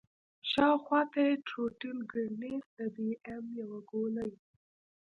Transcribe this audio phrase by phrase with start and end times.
[0.51, 4.31] شاوخوا ته يې ټروټيل ګرنېټ د بي ام يو ګولۍ.